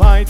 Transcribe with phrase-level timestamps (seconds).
[0.00, 0.29] my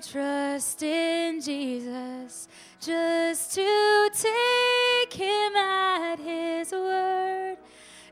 [0.00, 2.48] trust in Jesus,
[2.80, 7.56] just to take him at his word,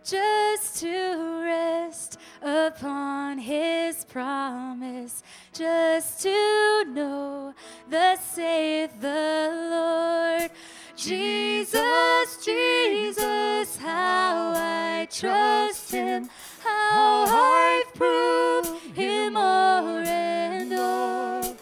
[0.04, 5.22] just to rest upon his promise,
[5.52, 7.54] just to know
[7.88, 10.50] the saith the Lord.
[10.96, 16.30] Jesus, Jesus, how I trust him,
[16.62, 21.53] how I've proved him o'er and o'er.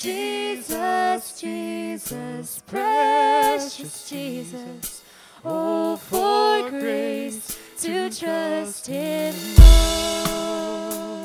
[0.00, 5.02] Jesus, Jesus, precious Jesus.
[5.44, 11.22] Oh, for grace to trust Him more.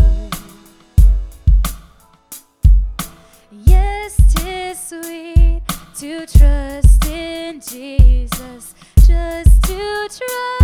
[3.51, 5.61] Yes, tis sweet
[5.97, 8.73] to trust in Jesus,
[9.05, 10.62] just to trust.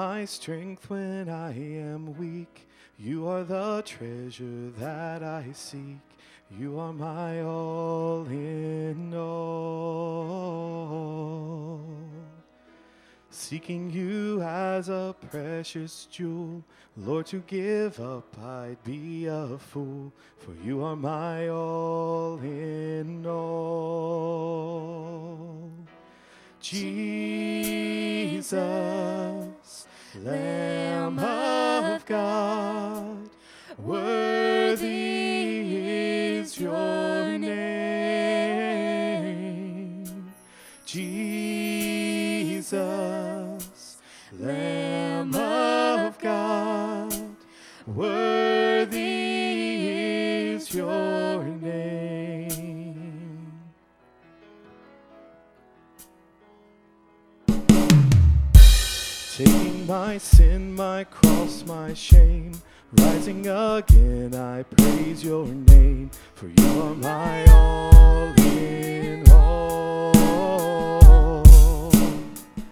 [0.00, 2.66] my strength when I am weak.
[2.98, 6.00] You are the treasure that I seek.
[6.58, 10.22] You are my all in all.
[13.28, 16.64] Seeking you as a precious jewel,
[16.96, 24.30] Lord, to give up I'd be a fool, for you are my all in all.
[26.58, 27.60] Jesus.
[30.18, 33.30] Lamb of God,
[33.78, 34.88] worthy
[36.36, 37.54] is your name,
[40.84, 42.72] Jesus,
[44.36, 47.14] Lamb of God,
[47.86, 48.49] worthy.
[59.90, 62.52] My sin, my cross, my shame,
[62.92, 70.12] rising again, I praise your name, for you are my all in all.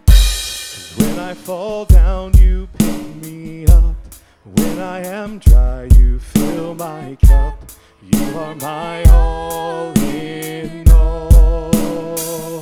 [0.07, 3.97] 'Cause when I fall down, you pick me up.
[4.45, 7.73] When I am dry, you fill my cup.
[8.01, 12.61] You are my all in all.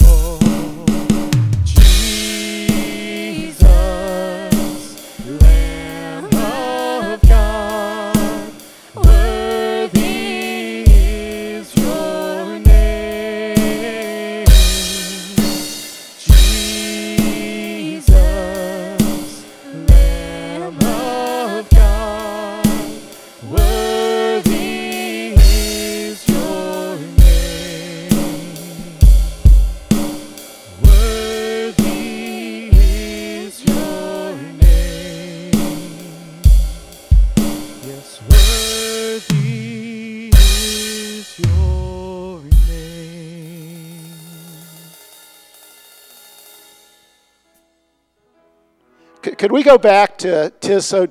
[49.39, 51.09] Could, we go back to "Tis so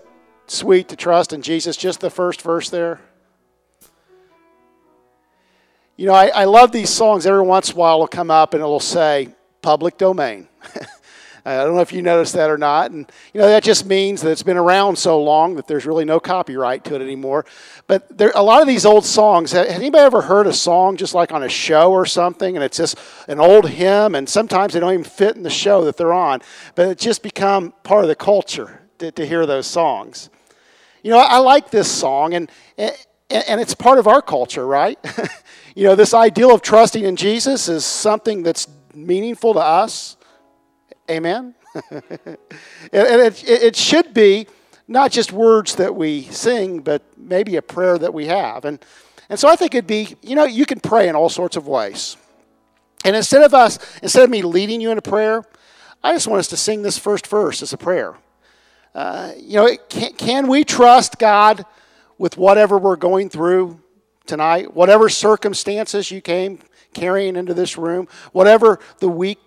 [0.47, 1.77] sweet to trust in Jesus"?
[1.77, 2.99] Just the first verse there.
[5.95, 7.25] You know, I, I love these songs.
[7.25, 9.29] Every once in a while, it'll come up and it'll say
[9.61, 10.47] "public domain."
[11.47, 14.23] I don't know if you noticed that or not, and you know that just means
[14.23, 17.45] that it's been around so long that there's really no copyright to it anymore.
[17.85, 19.51] But there, a lot of these old songs.
[19.51, 22.77] Has anybody ever heard a song just like on a show or something, and it's
[22.77, 22.97] just
[23.27, 26.41] an old hymn, and sometimes they don't even fit in the show that they're on,
[26.73, 30.31] but it's just become part of the culture to, to hear those songs.
[31.03, 32.95] You know, I like this song, and and,
[33.29, 34.97] and it's part of our culture, right?
[35.75, 40.17] you know, this ideal of trusting in Jesus is something that's meaningful to us.
[41.09, 41.53] Amen.
[41.91, 42.37] and
[42.91, 44.47] it, it should be
[44.87, 48.65] not just words that we sing, but maybe a prayer that we have.
[48.65, 48.83] And,
[49.29, 51.67] and so I think it'd be, you know, you can pray in all sorts of
[51.67, 52.17] ways.
[53.03, 55.43] And instead of us, instead of me leading you in a prayer,
[56.03, 58.15] I just want us to sing this first verse as a prayer.
[58.93, 61.65] Uh, you know, can, can we trust God
[62.17, 63.79] with whatever we're going through
[64.25, 64.73] tonight?
[64.73, 66.59] Whatever circumstances you came
[66.93, 69.39] carrying into this room, whatever the week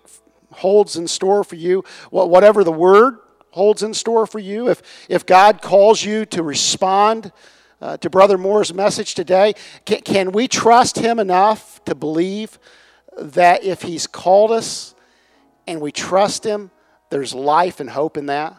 [0.59, 3.17] holds in store for you, whatever the word
[3.51, 7.31] holds in store for you, if, if God calls you to respond
[7.81, 9.53] uh, to Brother Moore's message today,
[9.85, 12.59] can, can we trust him enough to believe
[13.17, 14.93] that if he's called us
[15.65, 16.71] and we trust him,
[17.09, 18.55] there's life and hope in that?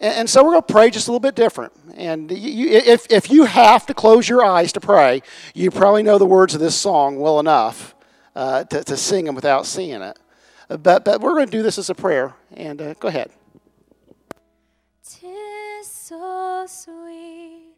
[0.00, 1.72] And, so we're going to pray just a little bit different.
[1.96, 5.22] And you, if, if you have to close your eyes to pray,
[5.54, 7.96] you probably know the words of this song well enough
[8.36, 10.16] uh, to, to sing them without seeing it.
[10.68, 12.34] But, but we're going to do this as a prayer.
[12.54, 13.30] And uh, go ahead.
[15.02, 17.74] Tis so sweet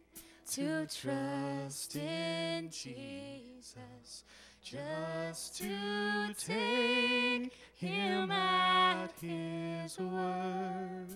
[0.51, 4.25] to trust in Jesus,
[4.61, 11.07] Just to take him at his word,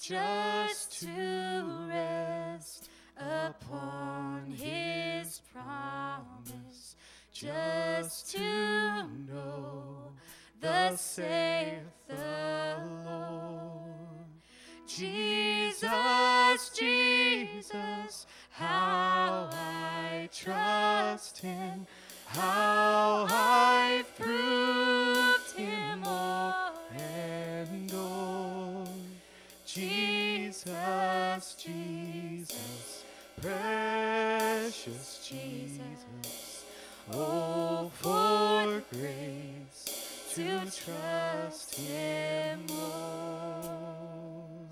[0.00, 6.94] just to rest upon his promise,
[7.32, 10.12] just to know
[10.62, 13.82] thus saith the Lord.
[14.86, 21.86] Jesus, Jesus, how I trust him,
[22.26, 28.86] how I've proved him o'er and o'er.
[29.66, 33.04] Jesus, Jesus,
[33.40, 36.64] precious Jesus,
[37.12, 39.51] oh, for grace
[40.34, 44.66] to trust him more.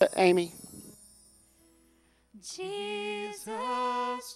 [0.00, 0.52] Uh, Amy.
[2.42, 3.46] Jesus,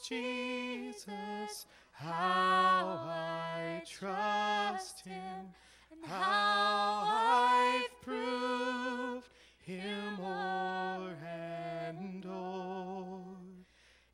[0.08, 5.48] Jesus, how I trust him,
[5.90, 13.24] and how I've proved him o'er and o'er.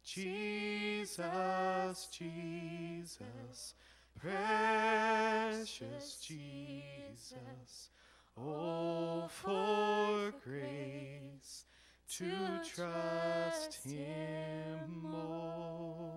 [0.02, 3.74] Jesus, Jesus,
[4.22, 7.90] precious Jesus,
[8.38, 11.64] oh, oh, for grace
[12.08, 12.30] to
[12.64, 16.10] trust Him more.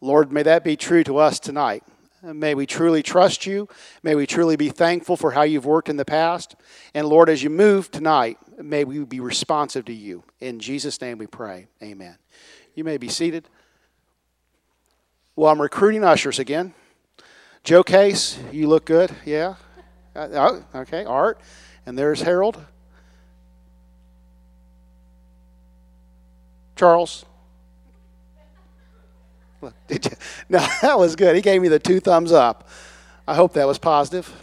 [0.00, 1.84] Lord, may that be true to us tonight.
[2.20, 3.68] May we truly trust you.
[4.02, 6.56] May we truly be thankful for how you've worked in the past.
[6.94, 10.24] And Lord, as you move tonight, may we be responsive to you.
[10.40, 11.68] In Jesus' name we pray.
[11.80, 12.16] Amen.
[12.74, 13.48] You may be seated.
[15.36, 16.74] Well, I'm recruiting ushers again.
[17.68, 19.14] Joe Case, you look good.
[19.26, 19.56] Yeah?
[20.16, 21.04] Uh, oh, okay.
[21.04, 21.38] Art.
[21.84, 22.64] And there's Harold.
[26.76, 27.26] Charles.
[29.86, 30.12] Did you?
[30.48, 31.36] No, that was good.
[31.36, 32.70] He gave me the two thumbs up.
[33.26, 34.34] I hope that was positive.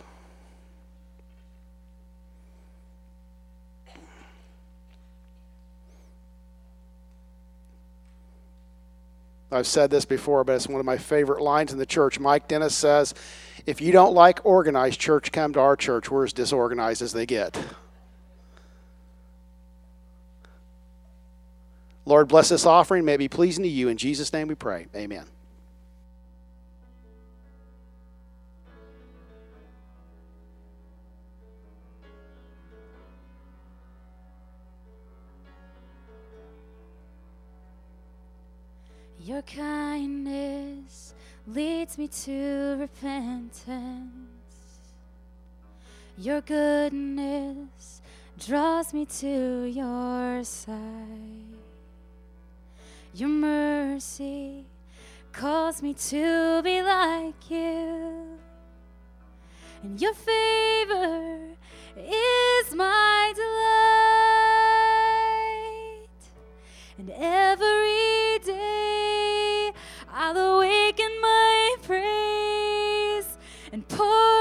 [9.55, 12.19] I've said this before, but it's one of my favorite lines in the church.
[12.19, 13.13] Mike Dennis says,
[13.65, 16.11] If you don't like organized church, come to our church.
[16.11, 17.57] We're as disorganized as they get.
[22.05, 23.03] Lord, bless this offering.
[23.03, 23.87] May it be pleasing to you.
[23.87, 24.85] In Jesus' name we pray.
[24.95, 25.25] Amen.
[39.25, 41.15] Your kindness
[41.47, 44.11] leads me to repentance.
[46.15, 48.03] Your goodness
[48.37, 50.77] draws me to your side.
[53.15, 54.67] Your mercy
[55.31, 58.37] calls me to be like you.
[59.81, 61.39] And your favor
[61.97, 63.55] is my delight.
[66.99, 68.04] And every
[70.27, 73.37] I'll awaken my praise
[73.71, 74.34] and pour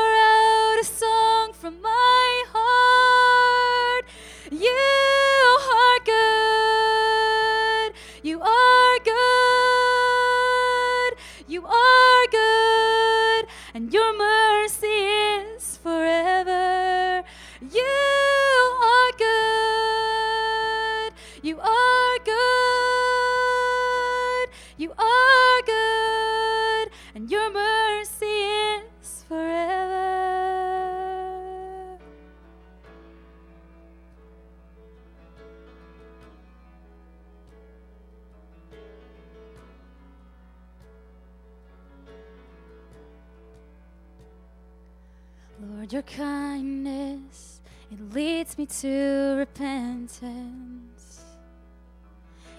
[45.94, 51.20] your kindness, it leads me to repentance.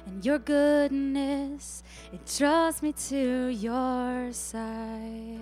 [0.06, 5.40] And your goodness, it draws me to your side.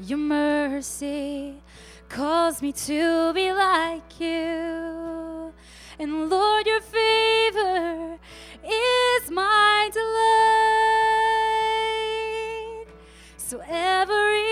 [0.00, 1.62] Your mercy
[2.08, 5.52] calls me to be like you.
[6.00, 8.18] And Lord, your favor
[8.66, 10.02] is my delight.
[13.36, 14.51] So every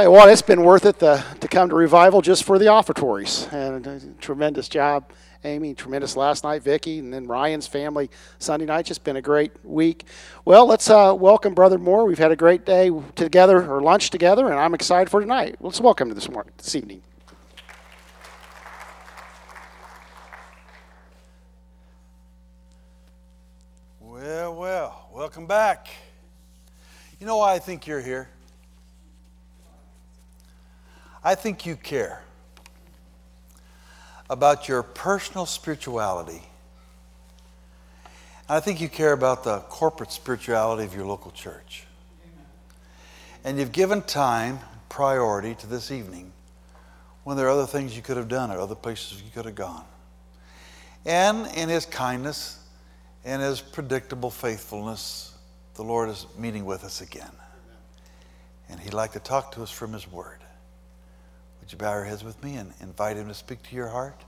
[0.00, 2.68] Tell you what, it's been worth it to, to come to revival just for the
[2.68, 3.46] offertories.
[3.52, 5.12] And a tremendous job,
[5.44, 5.74] Amy.
[5.74, 8.86] Tremendous last night, Vicky, and then Ryan's family Sunday night.
[8.86, 10.06] Just been a great week.
[10.46, 12.06] Well, let's uh, welcome Brother Moore.
[12.06, 15.56] We've had a great day together or lunch together, and I'm excited for tonight.
[15.60, 17.02] Let's welcome him this morning, this evening.
[24.00, 25.88] Well, well, welcome back.
[27.18, 28.30] You know why I think you're here?
[31.22, 32.22] I think you care
[34.30, 36.42] about your personal spirituality.
[38.48, 41.84] And I think you care about the corporate spirituality of your local church.
[43.44, 46.32] And you've given time, priority to this evening
[47.24, 49.54] when there are other things you could have done or other places you could have
[49.54, 49.84] gone.
[51.04, 52.58] And in His kindness
[53.24, 55.34] and His predictable faithfulness,
[55.74, 57.30] the Lord is meeting with us again.
[58.68, 60.38] And He'd like to talk to us from His Word.
[61.70, 64.20] Would you bow your heads with me and invite him to speak to your heart?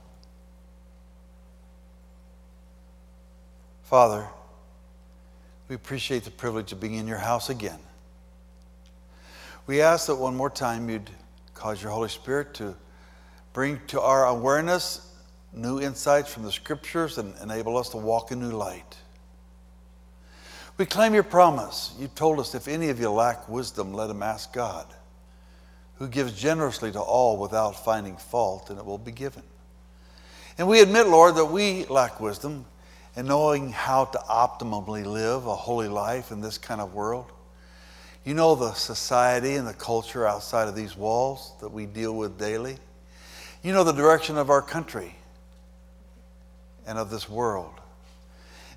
[3.81, 4.25] Father,
[5.67, 7.79] we appreciate the privilege of being in your house again.
[9.67, 11.09] We ask that one more time you'd
[11.53, 12.77] cause your Holy Spirit to
[13.51, 15.13] bring to our awareness
[15.51, 18.95] new insights from the scriptures and enable us to walk in new light.
[20.77, 21.93] We claim your promise.
[21.99, 24.85] You told us if any of you lack wisdom, let him ask God
[25.95, 29.43] who gives generously to all without finding fault, and it will be given.
[30.57, 32.65] And we admit, Lord, that we lack wisdom
[33.15, 37.31] in knowing how to optimally live a holy life in this kind of world.
[38.25, 42.39] You know the society and the culture outside of these walls that we deal with
[42.39, 42.77] daily.
[43.61, 45.15] You know the direction of our country
[46.87, 47.73] and of this world.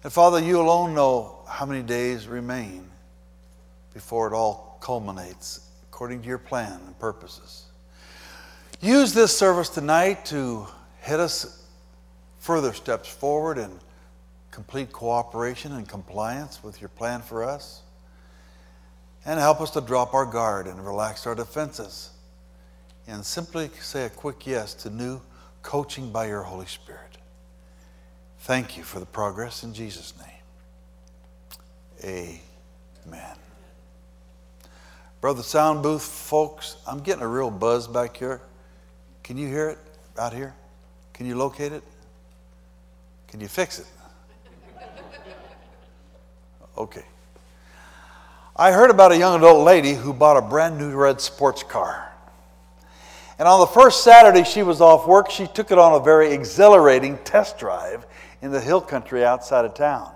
[0.05, 2.88] And Father, you alone know how many days remain
[3.94, 5.65] before it all culminates
[5.96, 7.64] according to your plan and purposes.
[8.82, 10.66] Use this service tonight to
[11.00, 11.64] hit us
[12.38, 13.70] further steps forward in
[14.50, 17.80] complete cooperation and compliance with your plan for us.
[19.24, 22.11] And help us to drop our guard and relax our defenses
[23.09, 25.22] and simply say a quick yes to new
[25.62, 27.16] coaching by your Holy Spirit.
[28.40, 30.12] Thank you for the progress in Jesus'
[32.04, 32.42] name.
[33.06, 33.45] Amen.
[35.22, 38.42] Brother Sound Booth folks, I'm getting a real buzz back here.
[39.22, 39.79] Can you hear it
[40.18, 40.55] out here?
[41.14, 41.83] Can you locate it?
[43.29, 43.87] Can you fix it?
[46.79, 47.05] Okay.
[48.55, 52.12] I heard about a young adult lady who bought a brand new red sports car.
[53.38, 56.33] And on the first Saturday she was off work, she took it on a very
[56.33, 58.07] exhilarating test drive
[58.42, 60.12] in the hill country outside of town.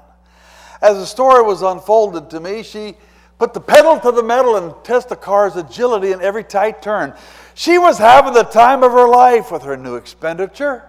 [0.83, 2.95] As the story was unfolded to me, she
[3.41, 7.15] put the pedal to the metal and test the car's agility in every tight turn.
[7.55, 10.85] She was having the time of her life with her new expenditure.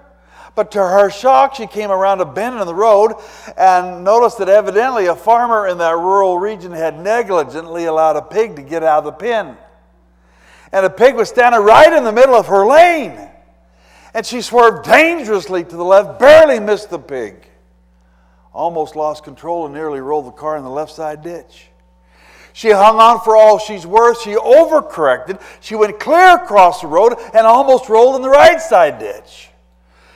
[0.53, 3.13] But to her shock, she came around a bend in the road
[3.55, 8.57] and noticed that evidently a farmer in that rural region had negligently allowed a pig
[8.57, 9.55] to get out of the pen.
[10.73, 13.29] And the pig was standing right in the middle of her lane.
[14.13, 17.47] And she swerved dangerously to the left, barely missed the pig.
[18.51, 21.70] Almost lost control and nearly rolled the car in the left side ditch.
[22.53, 24.21] She hung on for all she's worth.
[24.21, 25.41] She overcorrected.
[25.61, 29.49] She went clear across the road and almost rolled in the right side ditch.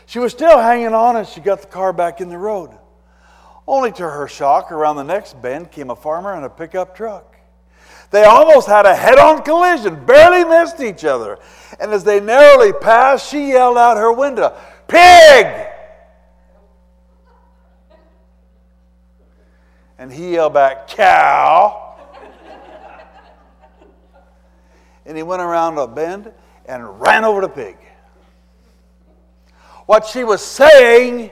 [0.05, 2.71] She was still hanging on as she got the car back in the road.
[3.67, 7.35] Only to her shock, around the next bend came a farmer and a pickup truck.
[8.11, 11.39] They almost had a head on collision, barely missed each other.
[11.79, 14.55] And as they narrowly passed, she yelled out her window,
[14.87, 15.67] Pig!
[19.97, 21.84] And he yelled back, Cow!
[25.05, 26.31] And he went around a bend
[26.65, 27.77] and ran over the pig.
[29.85, 31.31] What she was saying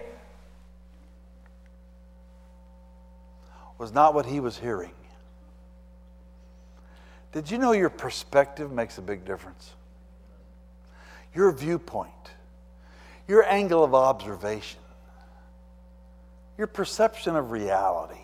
[3.78, 4.92] was not what he was hearing.
[7.32, 9.74] Did you know your perspective makes a big difference?
[11.34, 12.12] Your viewpoint,
[13.28, 14.80] your angle of observation,
[16.60, 18.23] your perception of reality.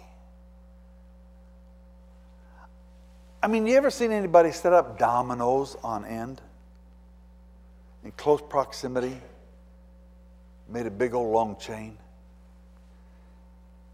[3.42, 6.42] I mean, you ever seen anybody set up dominoes on end
[8.04, 9.20] in close proximity?
[10.68, 11.98] Made a big old long chain?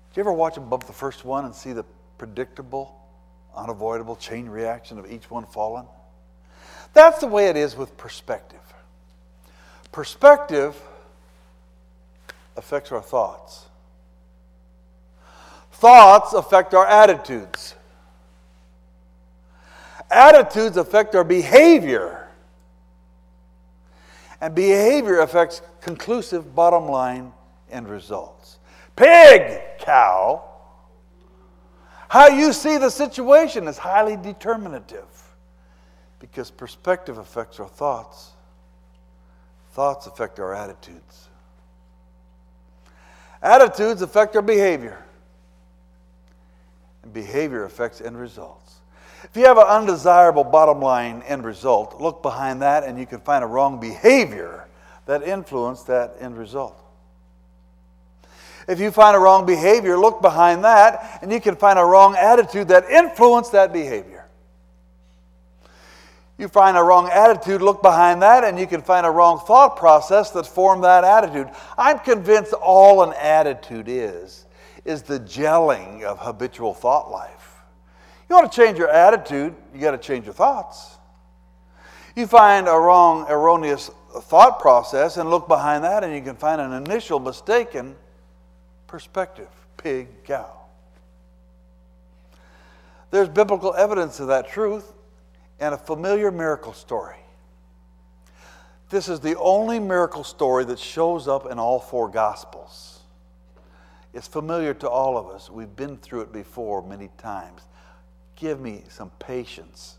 [0.09, 1.85] Did you ever watch them bump the first one and see the
[2.17, 2.99] predictable,
[3.55, 5.87] unavoidable chain reaction of each one falling?
[6.93, 8.59] That's the way it is with perspective.
[9.91, 10.75] Perspective
[12.57, 13.65] affects our thoughts.
[15.73, 17.75] Thoughts affect our attitudes.
[20.09, 22.27] Attitudes affect our behavior.
[24.41, 27.33] And behavior affects conclusive bottom line
[27.71, 28.59] end results.
[28.95, 30.43] Pig, cow.
[32.07, 35.03] How you see the situation is highly determinative
[36.19, 38.31] because perspective affects our thoughts,
[39.71, 41.29] thoughts affect our attitudes.
[43.41, 45.03] Attitudes affect our behavior,
[47.03, 48.64] and behavior affects end results.
[49.29, 53.19] If you have an undesirable bottom line end result, look behind that and you can
[53.19, 54.67] find a wrong behavior
[55.07, 56.79] that influenced that end result.
[58.67, 62.15] If you find a wrong behavior, look behind that and you can find a wrong
[62.15, 64.25] attitude that influenced that behavior.
[66.37, 69.77] You find a wrong attitude, look behind that, and you can find a wrong thought
[69.77, 71.49] process that formed that attitude.
[71.77, 74.45] I'm convinced all an attitude is,
[74.83, 77.44] is the gelling of habitual thought life.
[78.29, 80.97] You want to change your attitude, you got to change your thoughts.
[82.15, 86.61] You find a wrong, erroneous thought process and look behind that, and you can find
[86.61, 87.95] an initial mistaken
[88.87, 90.51] perspective pig, cow.
[93.11, 94.91] There's biblical evidence of that truth
[95.59, 97.17] and a familiar miracle story.
[98.89, 102.99] This is the only miracle story that shows up in all four Gospels.
[104.13, 105.49] It's familiar to all of us.
[105.49, 107.61] We've been through it before many times.
[108.35, 109.97] Give me some patience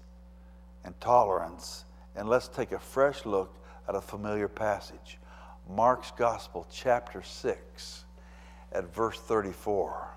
[0.85, 3.55] and tolerance, and let's take a fresh look
[3.89, 5.19] at a familiar passage.
[5.69, 8.05] Mark's Gospel, chapter 6,
[8.73, 10.09] at verse 34.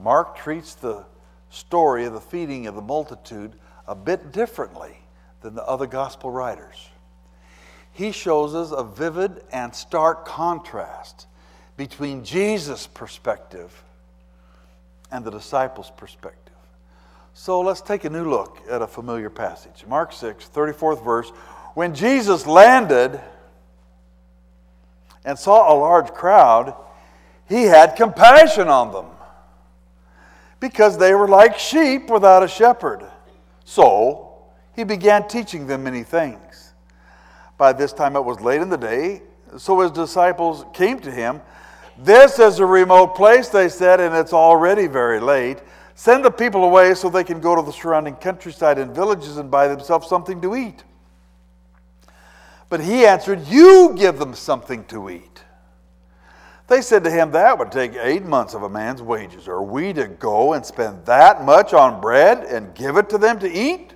[0.00, 1.04] Mark treats the
[1.50, 3.52] story of the feeding of the multitude
[3.86, 4.98] a bit differently
[5.40, 6.88] than the other gospel writers.
[7.92, 11.26] He shows us a vivid and stark contrast
[11.78, 13.82] between Jesus' perspective
[15.10, 16.52] and the disciples' perspective.
[17.32, 19.84] So let's take a new look at a familiar passage.
[19.86, 21.30] Mark 6, 34th verse.
[21.74, 23.20] When Jesus landed
[25.24, 26.74] and saw a large crowd,
[27.48, 29.06] he had compassion on them
[30.58, 33.04] because they were like sheep without a shepherd.
[33.64, 34.34] So
[34.74, 36.72] he began teaching them many things.
[37.56, 39.22] By this time it was late in the day,
[39.56, 41.40] so his disciples came to him.
[42.00, 45.58] This is a remote place, they said, and it's already very late.
[45.96, 49.50] Send the people away so they can go to the surrounding countryside and villages and
[49.50, 50.84] buy themselves something to eat.
[52.68, 55.42] But he answered, You give them something to eat.
[56.68, 59.48] They said to him, That would take eight months of a man's wages.
[59.48, 63.40] Are we to go and spend that much on bread and give it to them
[63.40, 63.92] to eat?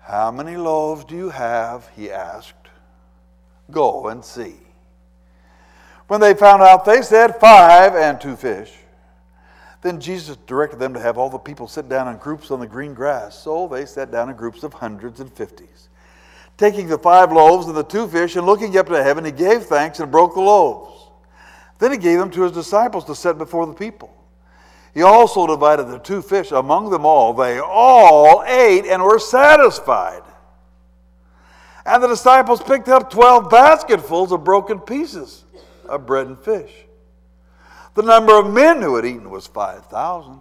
[0.00, 1.88] How many loaves do you have?
[1.96, 2.68] He asked.
[3.70, 4.56] Go and see.
[6.10, 8.72] When they found out, they said, Five and two fish.
[9.82, 12.66] Then Jesus directed them to have all the people sit down in groups on the
[12.66, 13.38] green grass.
[13.38, 15.88] So they sat down in groups of hundreds and fifties
[16.60, 19.64] taking the five loaves and the two fish, and looking up to heaven, he gave
[19.64, 21.08] thanks and broke the loaves.
[21.78, 24.14] Then he gave them to his disciples to set before the people.
[24.92, 27.32] He also divided the two fish among them all.
[27.32, 30.20] They all ate and were satisfied.
[31.86, 35.44] And the disciples picked up 12 basketfuls of broken pieces
[35.90, 36.72] of bread and fish.
[37.94, 40.40] The number of men who had eaten was 5,000.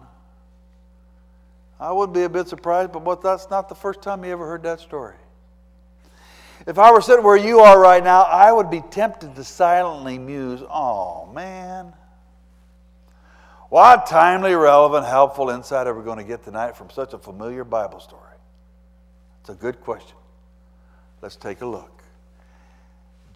[1.80, 4.46] I would be a bit surprised, but what, that's not the first time you ever
[4.46, 5.16] heard that story.
[6.68, 10.18] If I were sitting where you are right now, I would be tempted to silently
[10.18, 11.94] muse, oh man.
[13.70, 17.64] What timely, relevant, helpful insight are we going to get tonight from such a familiar
[17.64, 18.24] Bible story?
[19.42, 20.18] It's a good question.
[21.22, 21.99] Let's take a look.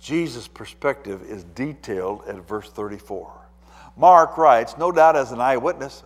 [0.04, 3.32] Jesus' perspective is detailed at verse 34.
[3.96, 6.04] Mark writes, no doubt as an eyewitness,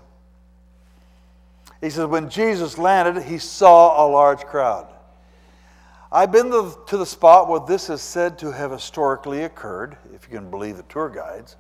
[1.82, 4.88] he says, When Jesus landed, he saw a large crowd.
[6.12, 10.38] I've been to the spot where this is said to have historically occurred, if you
[10.38, 11.56] can believe the tour guides.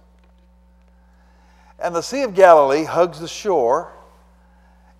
[1.79, 3.91] And the Sea of Galilee hugs the shore.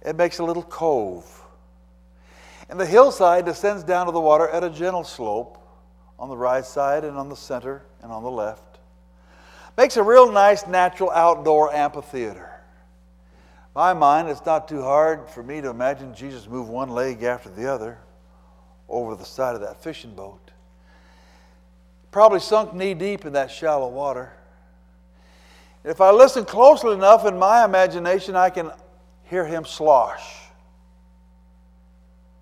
[0.01, 1.43] It makes a little cove.
[2.67, 5.56] And the hillside descends down to the water at a gentle slope
[6.19, 8.79] on the right side and on the center and on the left.
[9.77, 12.51] Makes a real nice natural outdoor amphitheater.
[13.75, 17.49] My mind, it's not too hard for me to imagine Jesus move one leg after
[17.49, 17.99] the other
[18.89, 20.51] over the side of that fishing boat.
[22.09, 24.33] Probably sunk knee deep in that shallow water.
[25.83, 28.71] If I listen closely enough in my imagination, I can
[29.25, 30.25] hear him slosh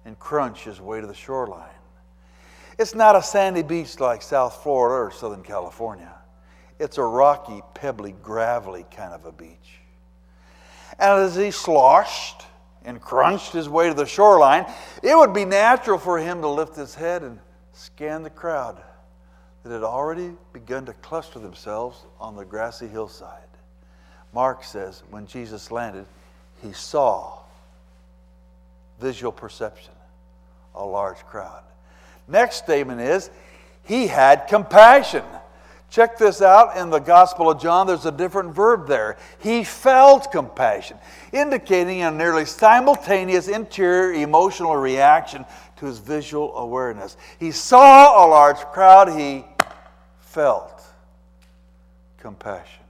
[0.06, 1.68] and crunch his way to the shoreline.
[2.78, 6.14] It's not a sandy beach like South Florida or Southern California.
[6.80, 9.80] It's a rocky, pebbly, gravelly kind of a beach.
[11.00, 12.44] And as he sloshed
[12.84, 14.66] and crunched his way to the shoreline,
[15.02, 17.40] it would be natural for him to lift his head and
[17.72, 18.82] scan the crowd
[19.64, 23.42] that had already begun to cluster themselves on the grassy hillside.
[24.34, 26.06] Mark says when Jesus landed,
[26.62, 27.40] he saw
[29.00, 29.94] visual perception,
[30.76, 31.64] a large crowd.
[32.28, 33.30] Next statement is
[33.84, 35.24] he had compassion.
[35.90, 39.18] Check this out in the Gospel of John, there's a different verb there.
[39.40, 40.98] He felt compassion,
[41.32, 45.46] indicating a nearly simultaneous interior emotional reaction
[45.78, 47.16] to his visual awareness.
[47.40, 49.46] He saw a large crowd, he
[50.20, 50.84] felt
[52.18, 52.84] compassion.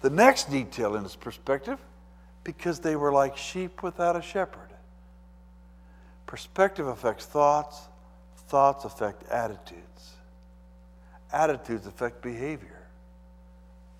[0.00, 1.78] The next detail in his perspective,
[2.44, 4.70] because they were like sheep without a shepherd.
[6.26, 7.87] Perspective affects thoughts,
[8.48, 10.14] thoughts affect attitudes.
[11.32, 12.78] Attitudes affect behavior.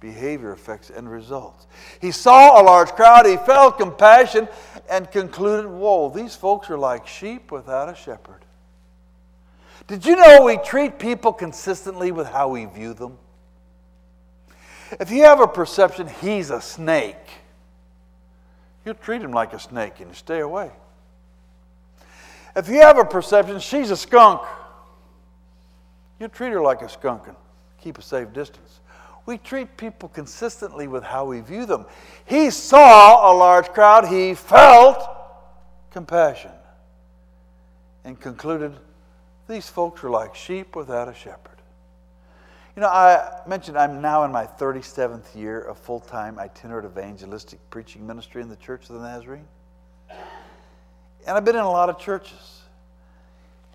[0.00, 1.66] Behavior affects end results.
[2.00, 4.48] He saw a large crowd, he felt compassion,
[4.88, 8.44] and concluded, Whoa, these folks are like sheep without a shepherd.
[9.86, 13.18] Did you know we treat people consistently with how we view them?
[15.00, 17.16] If you have a perception he's a snake,
[18.84, 20.70] you treat him like a snake and you stay away.
[22.58, 24.42] If you have a perception she's a skunk,
[26.18, 27.36] you treat her like a skunk and
[27.80, 28.80] keep a safe distance.
[29.26, 31.86] We treat people consistently with how we view them.
[32.24, 35.08] He saw a large crowd, he felt
[35.92, 36.50] compassion,
[38.02, 38.74] and concluded
[39.46, 41.62] these folks are like sheep without a shepherd.
[42.74, 47.60] You know, I mentioned I'm now in my 37th year of full time itinerant evangelistic
[47.70, 49.46] preaching ministry in the Church of the Nazarene.
[51.28, 52.62] And I've been in a lot of churches.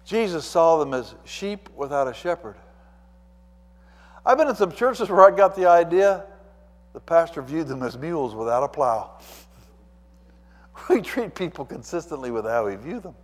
[0.05, 2.55] Jesus saw them as sheep without a shepherd.
[4.25, 6.25] I've been in some churches where I got the idea
[6.93, 9.11] the pastor viewed them as mules without a plow.
[10.89, 13.15] We treat people consistently with how we view them.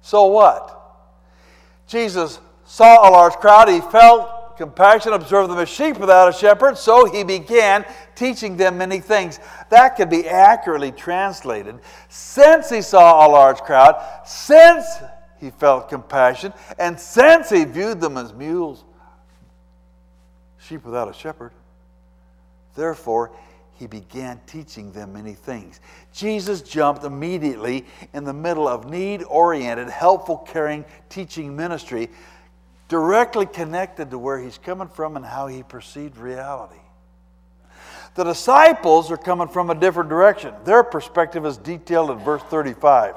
[0.00, 1.04] So what?
[1.86, 3.68] Jesus saw a large crowd.
[3.68, 8.78] He felt compassion, observed them as sheep without a shepherd, so he began teaching them
[8.78, 9.38] many things.
[9.70, 11.78] That could be accurately translated.
[12.08, 14.86] Since he saw a large crowd, since
[15.38, 18.84] he felt compassion, and since he viewed them as mules,
[20.58, 21.52] sheep without a shepherd,
[22.74, 23.32] therefore
[23.74, 25.80] he began teaching them many things.
[26.12, 32.08] Jesus jumped immediately in the middle of need oriented, helpful, caring teaching ministry,
[32.88, 36.80] directly connected to where he's coming from and how he perceived reality.
[38.14, 40.54] The disciples are coming from a different direction.
[40.64, 43.14] Their perspective is detailed in verse 35.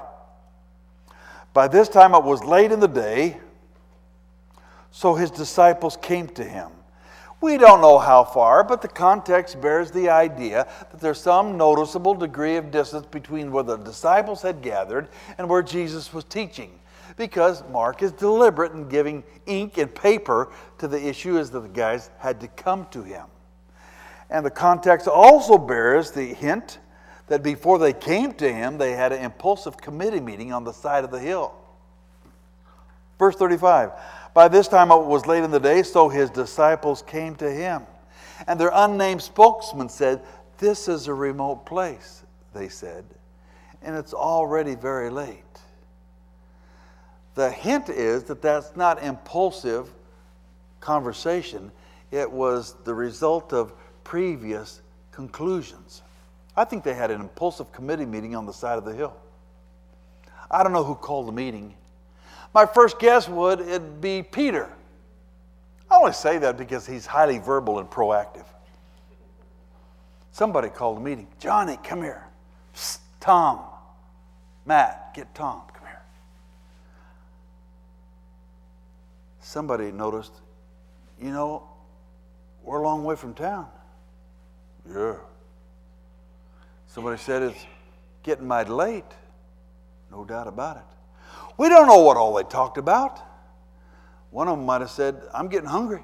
[1.54, 3.38] By this time it was late in the day,
[4.92, 6.72] so his disciples came to him.
[7.42, 12.14] We don't know how far, but the context bears the idea that there's some noticeable
[12.14, 16.72] degree of distance between where the disciples had gathered and where Jesus was teaching.
[17.18, 22.10] Because Mark is deliberate in giving ink and paper to the issue as the guys
[22.20, 23.26] had to come to him.
[24.30, 26.80] And the context also bears the hint
[27.28, 31.04] that before they came to him, they had an impulsive committee meeting on the side
[31.04, 31.54] of the hill.
[33.18, 33.92] Verse 35
[34.34, 37.84] By this time it was late in the day, so his disciples came to him.
[38.48, 40.22] And their unnamed spokesman said,
[40.58, 43.04] This is a remote place, they said,
[43.82, 45.44] and it's already very late.
[47.40, 49.90] The hint is that that's not impulsive
[50.82, 51.72] conversation,
[52.12, 53.72] it was the result of
[54.04, 54.82] previous
[55.14, 56.02] conclusions.
[56.58, 59.16] I think they had an impulsive committee meeting on the side of the hill.
[60.52, 61.76] I don't know who called the meeting.
[62.54, 64.70] My first guess would it be Peter.
[65.90, 68.48] I only say that because he's highly verbal and proactive.
[70.34, 71.30] Somebody called the meeting.
[71.40, 72.28] Johnny, come here.
[72.76, 73.62] Psst, Tom,
[74.66, 76.02] Matt, get Tom, come here.
[79.50, 80.34] Somebody noticed,
[81.20, 81.68] you know,
[82.62, 83.68] we're a long way from town.
[84.88, 85.16] Yeah.
[86.86, 87.66] Somebody said it's
[88.22, 89.12] getting mighty late.
[90.12, 90.84] No doubt about it.
[91.58, 93.20] We don't know what all they talked about.
[94.30, 96.04] One of them might have said, I'm getting hungry.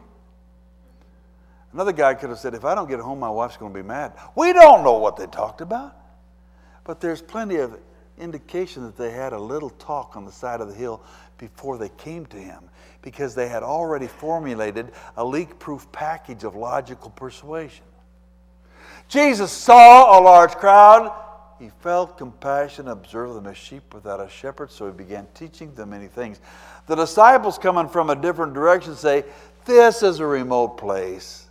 [1.72, 3.88] Another guy could have said, If I don't get home, my wife's going to be
[3.88, 4.14] mad.
[4.36, 5.96] We don't know what they talked about.
[6.84, 7.78] But there's plenty of
[8.18, 11.04] indication that they had a little talk on the side of the hill
[11.38, 12.64] before they came to him
[13.02, 17.86] because they had already formulated a leak proof package of logical persuasion.
[19.08, 21.14] Jesus saw a large crowd.
[21.60, 25.92] He felt compassion, observed them as sheep without a shepherd, so he began teaching them
[25.92, 26.42] many things.
[26.88, 29.24] The disciples, coming from a different direction, say,
[29.66, 31.48] This is a remote place,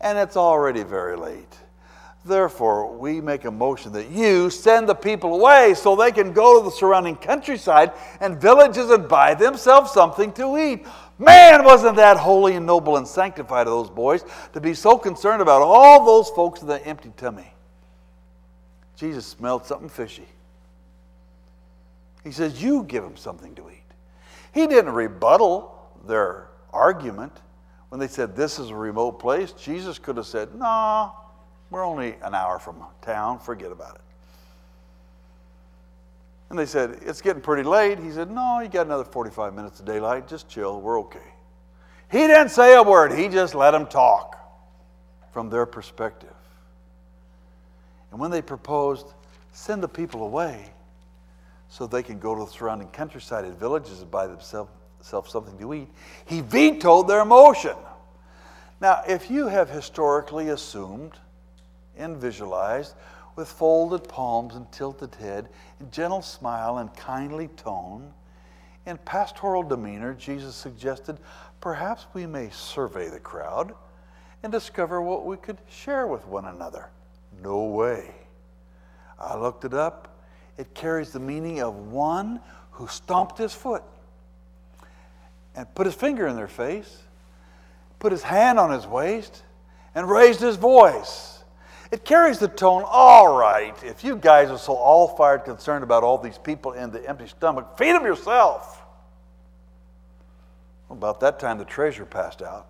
[0.00, 1.58] and it's already very late.
[2.24, 6.58] Therefore, we make a motion that you send the people away so they can go
[6.60, 10.86] to the surrounding countryside and villages and buy themselves something to eat.
[11.18, 15.42] Man, wasn't that holy and noble and sanctified of those boys to be so concerned
[15.42, 17.52] about all those folks with an empty tummy.
[18.96, 20.28] Jesus smelled something fishy.
[22.22, 23.82] He says, You give them something to eat.
[24.54, 27.32] He didn't rebuttal their argument
[27.88, 29.50] when they said, This is a remote place.
[29.52, 31.10] Jesus could have said, Nah,
[31.72, 33.38] we're only an hour from town.
[33.38, 34.00] Forget about it.
[36.50, 37.98] And they said, It's getting pretty late.
[37.98, 40.28] He said, No, you got another 45 minutes of daylight.
[40.28, 40.80] Just chill.
[40.80, 41.18] We're okay.
[42.10, 43.18] He didn't say a word.
[43.18, 44.38] He just let them talk
[45.32, 46.28] from their perspective.
[48.10, 49.06] And when they proposed,
[49.52, 50.70] send the people away
[51.70, 55.72] so they can go to the surrounding countryside and villages and buy themselves something to
[55.72, 55.88] eat,
[56.26, 57.76] he vetoed their motion.
[58.82, 61.12] Now, if you have historically assumed
[61.96, 62.94] and visualized
[63.36, 65.48] with folded palms and tilted head,
[65.80, 68.12] and gentle smile and kindly tone,
[68.84, 71.18] in pastoral demeanor, Jesus suggested
[71.60, 73.74] perhaps we may survey the crowd
[74.42, 76.90] and discover what we could share with one another.
[77.42, 78.10] No way.
[79.18, 80.08] I looked it up.
[80.58, 82.40] It carries the meaning of one
[82.72, 83.84] who stomped his foot
[85.54, 87.02] and put his finger in their face,
[88.00, 89.42] put his hand on his waist,
[89.94, 91.41] and raised his voice.
[91.92, 96.02] It carries the tone, all right, if you guys are so all fired concerned about
[96.02, 98.82] all these people in the empty stomach, feed them yourself.
[100.88, 102.66] Well, about that time, the treasurer passed out.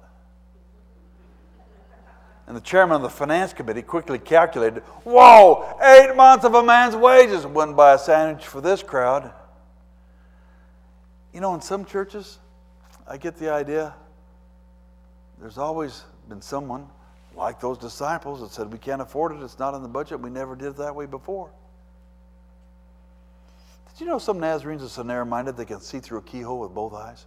[2.49, 6.97] And the chairman of the finance committee quickly calculated whoa, eight months of a man's
[6.97, 9.33] wages wouldn't buy a sandwich for this crowd.
[11.33, 12.41] You know, in some churches,
[13.07, 13.95] I get the idea
[15.41, 16.89] there's always been someone
[17.37, 20.31] like those disciples that said, We can't afford it, it's not in the budget, we
[20.31, 21.51] never did it that way before.
[23.93, 26.61] Did you know some Nazarenes are so narrow minded they can see through a keyhole
[26.61, 27.27] with both eyes?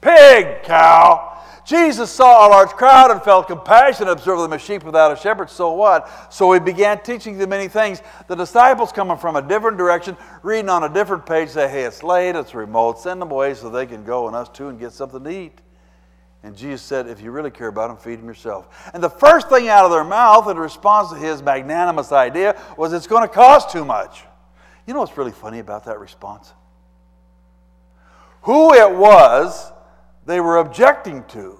[0.00, 1.34] Pig, cow.
[1.64, 5.50] Jesus saw a large crowd and felt compassion, observed them as sheep without a shepherd.
[5.50, 6.32] So what?
[6.32, 8.00] So he began teaching them many things.
[8.26, 12.02] The disciples coming from a different direction, reading on a different page, say, Hey, it's
[12.02, 14.92] late, it's remote, send them away so they can go and us too and get
[14.92, 15.60] something to eat.
[16.42, 18.90] And Jesus said, If you really care about them, feed them yourself.
[18.94, 22.92] And the first thing out of their mouth in response to his magnanimous idea was,
[22.92, 24.24] It's going to cost too much.
[24.86, 26.52] You know what's really funny about that response?
[28.42, 29.72] Who it was
[30.24, 31.58] they were objecting to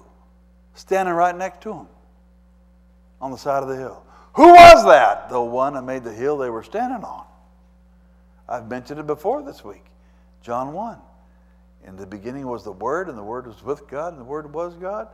[0.75, 1.87] standing right next to him
[3.19, 4.03] on the side of the hill.
[4.33, 5.29] Who was that?
[5.29, 7.25] The one that made the hill they were standing on.
[8.47, 9.85] I've mentioned it before this week.
[10.41, 10.97] John 1.
[11.87, 14.53] In the beginning was the Word, and the Word was with God, and the Word
[14.53, 15.07] was God.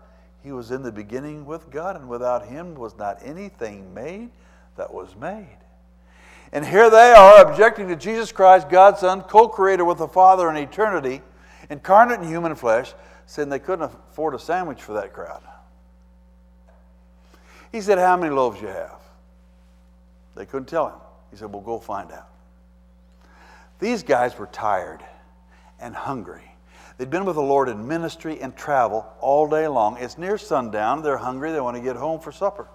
[0.43, 4.29] He was in the beginning with God, and without Him was not anything made
[4.77, 5.57] that was made.
[6.51, 10.49] And here they are objecting to Jesus Christ, God's Son, co creator with the Father
[10.49, 11.21] in eternity,
[11.69, 12.93] incarnate in human flesh,
[13.25, 15.41] saying they couldn't afford a sandwich for that crowd.
[17.71, 19.01] He said, How many loaves you have?
[20.35, 20.99] They couldn't tell him.
[21.31, 22.29] He said, Well, go find out.
[23.79, 25.03] These guys were tired
[25.79, 26.54] and hungry.
[26.97, 29.97] They'd been with the Lord in ministry and travel all day long.
[29.97, 31.01] It's near sundown.
[31.01, 31.51] They're hungry.
[31.51, 32.67] They want to get home for supper.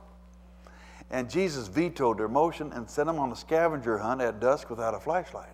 [1.11, 4.95] And Jesus vetoed their motion and sent them on a scavenger hunt at dusk without
[4.95, 5.49] a flashlight.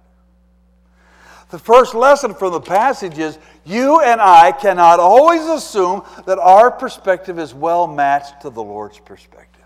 [1.51, 6.73] The first lesson from the passage is you and I cannot always assume that our
[6.73, 9.62] perspective is well matched to the Lord's perspective.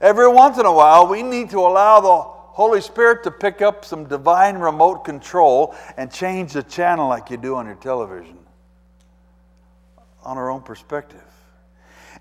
[0.00, 3.84] Every once in a while, we need to allow the Holy Spirit to pick up
[3.84, 8.38] some divine remote control and change the channel like you do on your television
[10.22, 11.20] on our own perspective.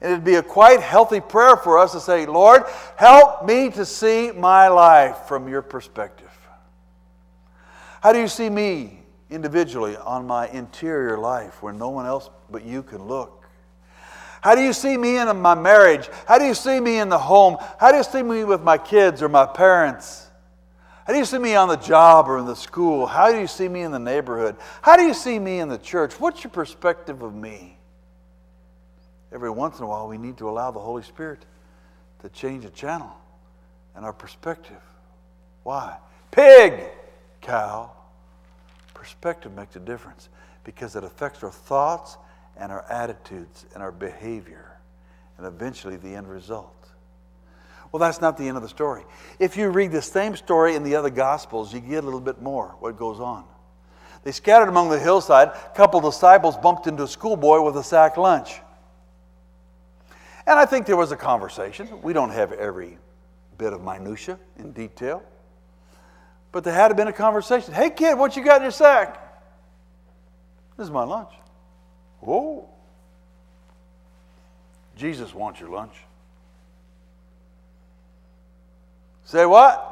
[0.02, 2.64] And it'd be a quite healthy prayer for us to say, Lord,
[2.98, 6.38] help me to see my life from your perspective.
[8.02, 12.66] How do you see me individually on my interior life where no one else but
[12.66, 13.48] you can look?
[14.42, 16.10] How do you see me in my marriage?
[16.28, 17.56] How do you see me in the home?
[17.80, 20.24] How do you see me with my kids or my parents?
[21.06, 23.06] How do you see me on the job or in the school?
[23.06, 24.58] How do you see me in the neighborhood?
[24.82, 26.20] How do you see me in the church?
[26.20, 27.78] What's your perspective of me?
[29.32, 31.46] Every once in a while, we need to allow the Holy Spirit
[32.22, 33.12] to change a channel
[33.96, 34.82] and our perspective.
[35.64, 35.98] Why?
[36.32, 36.86] Pig!
[37.46, 37.92] cow,
[38.96, 40.30] perspective makes a difference
[40.64, 42.18] because it affects our thoughts
[42.58, 44.78] and our attitudes and our behavior
[45.38, 46.75] and eventually the end result.
[47.96, 49.06] Well, that's not the end of the story.
[49.40, 52.42] If you read the same story in the other Gospels, you get a little bit
[52.42, 53.46] more what goes on.
[54.26, 55.48] They scattered among the hillside.
[55.48, 58.60] A couple disciples bumped into a schoolboy with a sack lunch.
[60.46, 61.88] And I think there was a conversation.
[62.02, 62.98] We don't have every
[63.58, 65.24] bit of minutia in detail.
[66.52, 67.74] But there had been a conversation.
[67.74, 69.26] Hey kid, what you got in your sack?
[70.76, 71.32] This is my lunch.
[72.20, 72.68] Whoa.
[74.98, 75.94] Jesus wants your lunch.
[79.26, 79.92] Say what?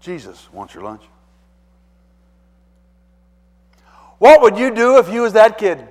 [0.00, 1.02] Jesus wants your lunch.
[4.18, 5.86] What would you do if you was that kid?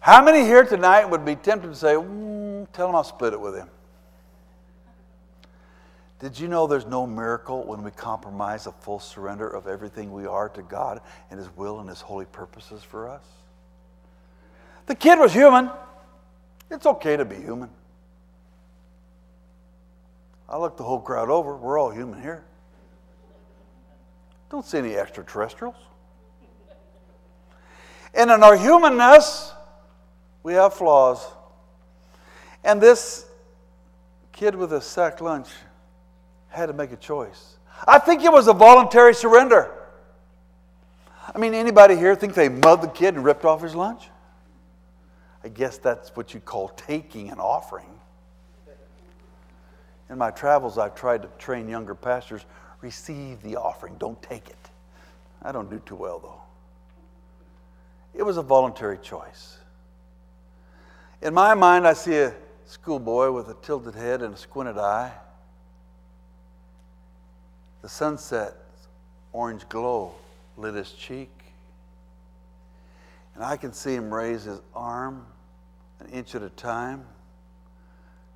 [0.00, 3.40] How many here tonight would be tempted to say, mm, tell him I'll split it
[3.40, 3.68] with him?
[6.20, 10.26] Did you know there's no miracle when we compromise a full surrender of everything we
[10.26, 13.22] are to God and His will and His holy purposes for us?
[14.84, 15.70] The kid was human.
[16.70, 17.70] It's okay to be human.
[20.48, 21.56] I looked the whole crowd over.
[21.56, 22.44] We're all human here.
[24.50, 25.76] Don't see any extraterrestrials.
[28.14, 29.52] And in our humanness,
[30.42, 31.24] we have flaws.
[32.64, 33.26] And this
[34.32, 35.48] kid with a sack lunch
[36.48, 37.56] had to make a choice.
[37.86, 39.70] I think it was a voluntary surrender.
[41.32, 44.08] I mean, anybody here think they mugged the kid and ripped off his lunch?
[45.42, 47.88] I guess that's what you call taking an offering.
[50.08, 52.44] In my travels, I've tried to train younger pastors
[52.80, 54.70] receive the offering, don't take it.
[55.42, 56.40] I don't do too well, though.
[58.14, 59.58] It was a voluntary choice.
[61.22, 62.34] In my mind, I see a
[62.66, 65.12] schoolboy with a tilted head and a squinted eye.
[67.82, 68.54] The sunset
[69.32, 70.14] orange glow
[70.56, 71.30] lit his cheek.
[73.40, 75.24] And I can see him raise his arm
[76.00, 77.06] an inch at a time,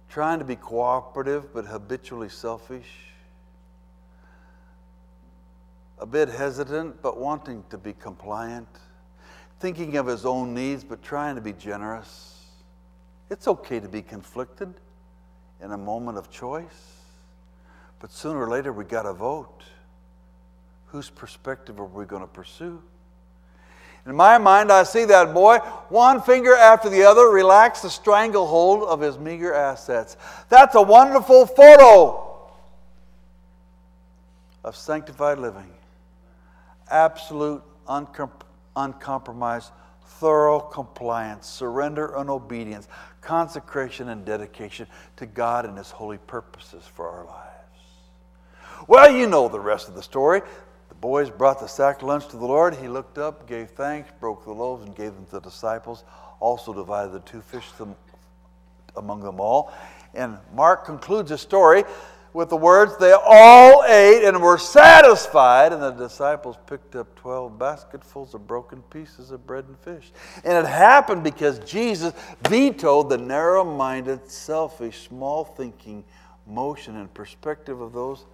[0.08, 2.88] trying to be cooperative but habitually selfish,
[5.98, 8.66] a bit hesitant but wanting to be compliant,
[9.60, 12.46] thinking of his own needs but trying to be generous.
[13.28, 14.72] It's okay to be conflicted
[15.60, 17.02] in a moment of choice.
[18.00, 19.64] But sooner or later, we got to vote.
[20.86, 22.82] Whose perspective are we going to pursue?
[24.06, 28.82] In my mind, I see that boy, one finger after the other, relax the stranglehold
[28.82, 30.16] of his meager assets.
[30.50, 32.24] That's a wonderful photo
[34.62, 35.70] of sanctified living.
[36.90, 38.30] Absolute, uncom-
[38.76, 39.70] uncompromised,
[40.18, 42.88] thorough compliance, surrender and obedience,
[43.20, 44.86] consecration and dedication
[45.16, 47.50] to God and His holy purposes for our lives.
[48.86, 50.42] Well, you know the rest of the story.
[51.04, 52.74] Boys brought the sack lunch to the Lord.
[52.74, 56.02] He looked up, gave thanks, broke the loaves, and gave them to the disciples.
[56.40, 57.66] Also divided the two fish
[58.96, 59.70] among them all.
[60.14, 61.84] And Mark concludes the story
[62.32, 67.58] with the words, They all ate and were satisfied, and the disciples picked up 12
[67.58, 70.10] basketfuls of broken pieces of bread and fish.
[70.42, 72.14] And it happened because Jesus
[72.48, 76.02] vetoed the narrow minded, selfish, small thinking
[76.46, 78.24] motion and perspective of those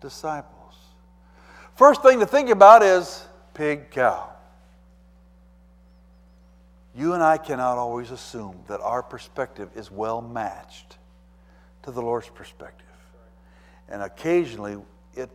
[0.00, 0.61] disciples.
[1.74, 4.28] First thing to think about is pig cow.
[6.94, 10.98] You and I cannot always assume that our perspective is well matched
[11.84, 12.86] to the Lord's perspective.
[13.88, 14.76] And occasionally,
[15.14, 15.30] it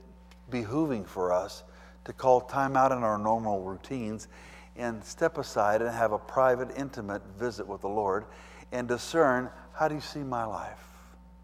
[0.52, 1.64] behooving for us
[2.06, 4.28] to call time out in our normal routines
[4.76, 8.26] and step aside and have a private, intimate visit with the Lord
[8.72, 10.84] and discern how do you see my life?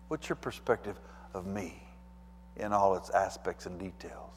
[0.07, 0.99] What's your perspective
[1.33, 1.83] of me?
[2.57, 4.35] in all its aspects and details.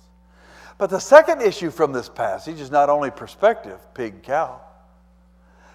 [0.78, 4.60] But the second issue from this passage is not only perspective, pig, cow,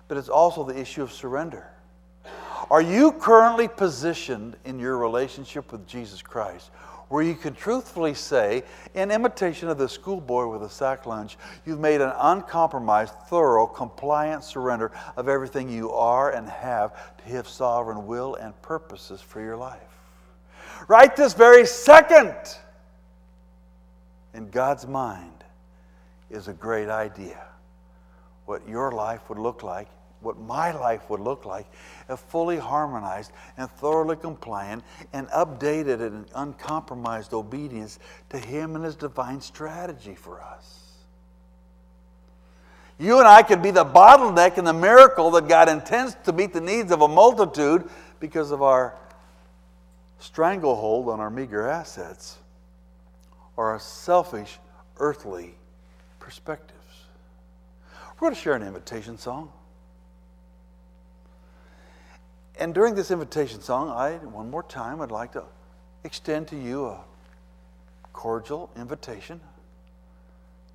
[0.08, 1.68] but it's also the issue of surrender.
[2.70, 6.70] Are you currently positioned in your relationship with Jesus Christ
[7.10, 11.80] where you can truthfully say, in imitation of the schoolboy with a sack lunch, you've
[11.80, 18.08] made an uncompromised, thorough, compliant surrender of everything you are and have to His sovereign
[18.08, 19.82] will and purposes for your life?
[20.88, 22.34] right this very second
[24.34, 25.44] in God's mind
[26.30, 27.42] is a great idea.
[28.46, 29.88] What your life would look like,
[30.22, 31.66] what my life would look like,
[32.10, 38.96] if fully harmonized and thoroughly compliant and updated in uncompromised obedience to Him and His
[38.96, 40.78] divine strategy for us.
[43.00, 46.54] You and I could be the bottleneck in the miracle that God intends to meet
[46.54, 48.96] the needs of a multitude because of our
[50.20, 52.38] stranglehold on our meager assets
[53.56, 54.60] or our selfish
[54.98, 55.56] earthly
[56.20, 56.78] perspectives.
[58.16, 59.52] We're going to share an invitation song.
[62.60, 65.44] And during this invitation song, I, one more time, I'd like to
[66.04, 67.00] extend to you a
[68.14, 69.40] cordial invitation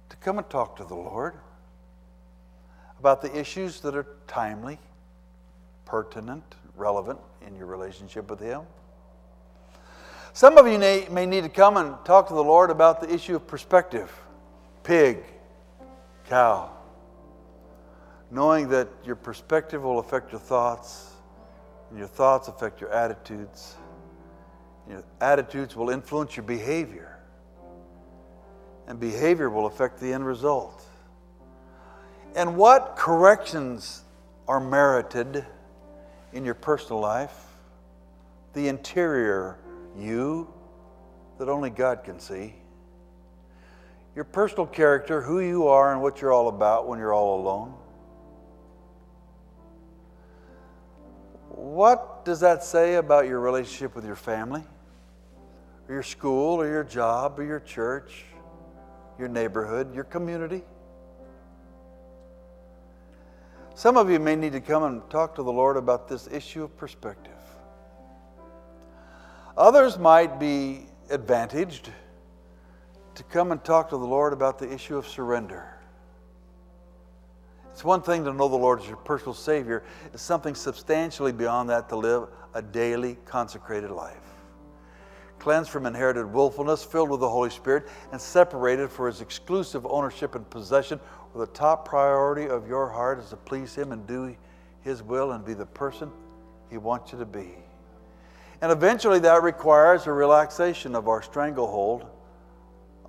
[0.08, 1.34] to come and talk to the Lord
[2.98, 4.78] about the issues that are timely,
[5.84, 8.62] pertinent, relevant in your relationship with Him.
[10.36, 13.36] Some of you may, need to come and talk to the Lord about the issue
[13.36, 14.12] of perspective
[14.82, 15.24] pig,
[16.28, 16.76] cow.
[18.30, 21.14] Knowing that your perspective will affect your thoughts,
[21.88, 23.76] and your thoughts affect your attitudes.
[24.90, 27.18] Your attitudes will influence your behavior,
[28.88, 30.84] and behavior will affect the end result.
[32.34, 34.02] And what corrections
[34.46, 35.46] are merited
[36.34, 37.46] in your personal life?
[38.52, 39.56] The interior
[39.98, 40.52] you
[41.38, 42.54] that only God can see.
[44.14, 47.74] Your personal character, who you are, and what you're all about when you're all alone.
[51.50, 54.64] What does that say about your relationship with your family,
[55.88, 58.24] or your school, or your job, or your church,
[59.18, 60.62] your neighborhood, your community?
[63.74, 66.64] Some of you may need to come and talk to the Lord about this issue
[66.64, 67.35] of perspective.
[69.56, 71.90] Others might be advantaged
[73.14, 75.72] to come and talk to the Lord about the issue of surrender.
[77.72, 79.82] It's one thing to know the Lord as your personal Savior,
[80.12, 84.16] it's something substantially beyond that to live a daily consecrated life.
[85.38, 90.34] Cleansed from inherited willfulness, filled with the Holy Spirit, and separated for His exclusive ownership
[90.34, 90.98] and possession,
[91.32, 94.34] where the top priority of your heart is to please Him and do
[94.80, 96.10] His will and be the person
[96.70, 97.65] He wants you to be.
[98.66, 102.04] And eventually that requires a relaxation of our stranglehold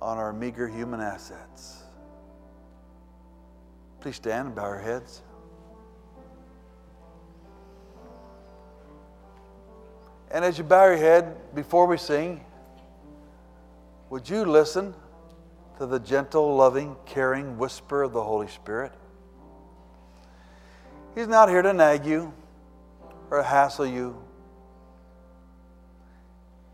[0.00, 1.82] on our meager human assets.
[3.98, 5.20] Please stand and bow our heads.
[10.30, 12.44] And as you bow your head before we sing,
[14.10, 14.94] would you listen
[15.78, 18.92] to the gentle, loving, caring whisper of the Holy Spirit?
[21.16, 22.32] He's not here to nag you
[23.28, 24.22] or hassle you.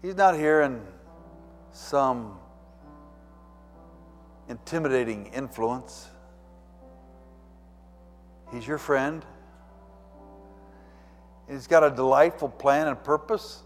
[0.04, 0.82] He's not here in
[1.72, 2.36] some
[4.50, 6.10] intimidating influence.
[8.52, 9.24] He's your friend.
[11.48, 13.62] He's got a delightful plan and purpose,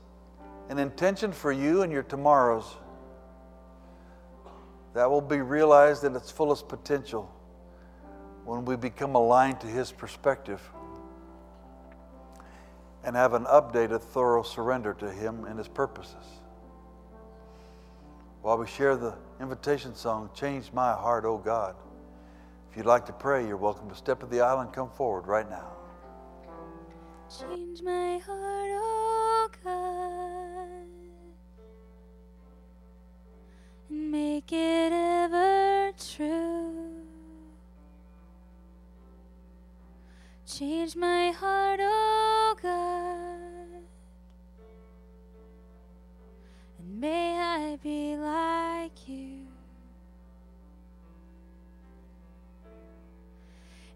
[0.68, 2.72] an intention for you and your tomorrows
[4.94, 7.28] that will be realized in its fullest potential
[8.44, 10.60] when we become aligned to His perspective
[13.04, 16.24] and have an updated, thorough surrender to Him and His purposes.
[18.42, 21.74] While we share the invitation song, Change My Heart, O God.
[22.70, 25.26] If you'd like to pray, you're welcome to step to the aisle and come forward
[25.26, 25.72] right now.
[27.28, 30.86] Change my heart, oh God,
[33.90, 37.02] and make it ever true.
[40.46, 42.27] Change my heart, oh
[42.62, 43.84] God,
[46.78, 49.46] and may I be like you.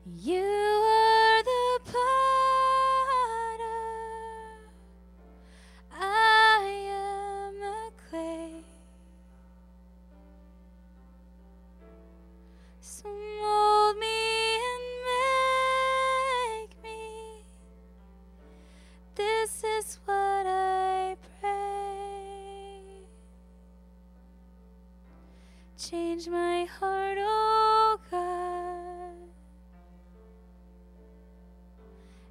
[0.04, 2.21] You are the potter,
[26.12, 29.16] Change my heart, oh God,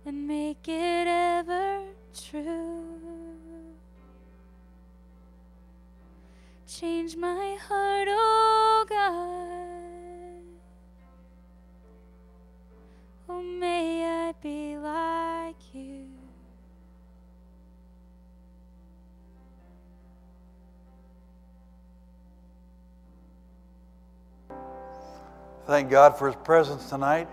[0.05, 2.85] and make it ever true.
[6.67, 8.30] Change my heart, oh
[25.71, 27.29] Thank God for His presence tonight.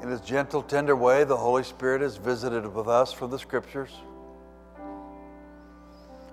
[0.00, 3.90] In His gentle, tender way, the Holy Spirit has visited with us from the Scriptures.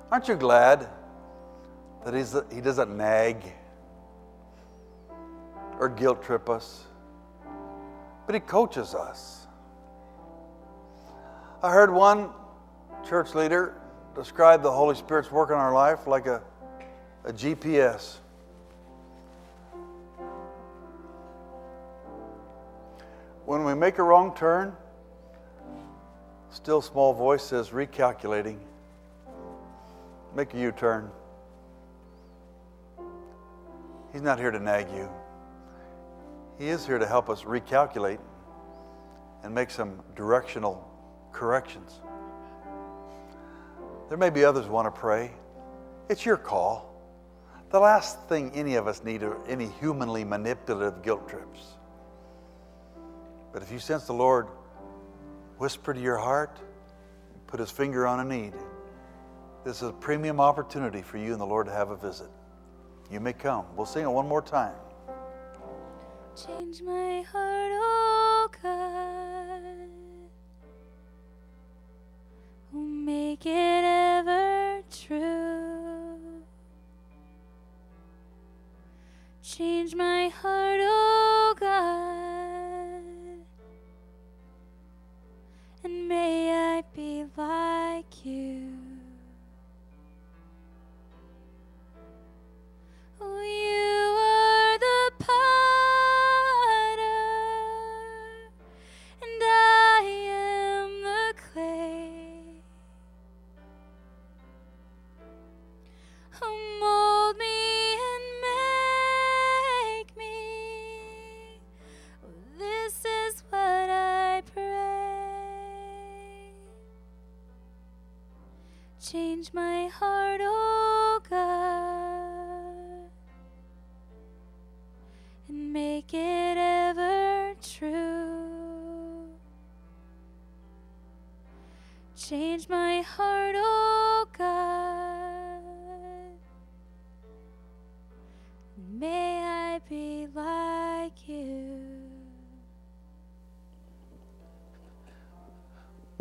[0.10, 0.88] Aren't you glad
[2.06, 3.43] that he's, He doesn't nag
[5.78, 6.86] or guilt trip us,
[8.26, 9.46] but He coaches us?
[11.62, 12.30] I heard one
[13.06, 13.76] church leader
[14.16, 16.41] describe the Holy Spirit's work in our life like a,
[17.26, 18.20] a GPS.
[23.76, 24.76] Make a wrong turn,
[26.50, 28.60] still small voice says recalculating.
[30.36, 31.10] make a U turn.
[34.12, 35.10] He's not here to nag you.
[36.58, 38.20] He is here to help us recalculate
[39.44, 40.90] and make some directional
[41.32, 42.00] corrections.
[44.10, 45.32] There may be others want to pray.
[46.10, 46.94] It's your call.
[47.72, 51.76] The last thing any of us need are any humanly manipulative guilt trips.
[53.56, 54.49] But if you sense the Lord
[55.60, 56.60] whisper to your heart,
[57.47, 58.51] put his finger on a need,
[59.64, 62.28] this is a premium opportunity for you and the Lord to have a visit.
[63.10, 63.66] You may come.
[63.78, 64.76] We'll sing it one more time.
[66.36, 69.89] Change my heart, oh God.
[72.76, 76.43] Oh, make it ever true.
[79.41, 80.75] Change my heart,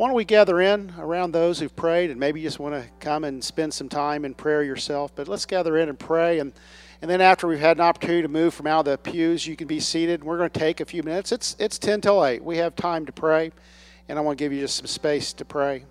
[0.05, 2.87] Why don't we gather in around those who've prayed and maybe you just want to
[3.01, 5.15] come and spend some time in prayer yourself?
[5.15, 6.41] But let's gather in and pray.
[6.41, 6.53] And,
[7.01, 9.57] and then after we've had an opportunity to move from out of the pews, you
[9.57, 10.23] can be seated.
[10.23, 11.33] We're going to take a few minutes.
[11.33, 12.45] It's, it's 10 till 8.
[12.45, 13.51] We have time to pray.
[14.07, 15.87] And I want to give you just some space to pray.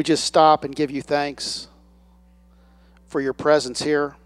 [0.00, 1.68] We just stop and give you thanks
[3.08, 4.16] for your presence here.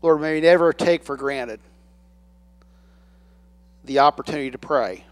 [0.00, 1.60] Lord, may we never take for granted
[3.84, 5.04] the opportunity to pray,